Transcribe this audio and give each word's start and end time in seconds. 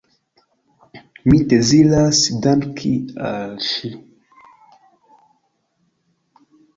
Mi 1.25 1.41
deziras 1.49 2.21
danki 2.45 2.93
al 3.31 3.53
ŝi. 3.65 3.91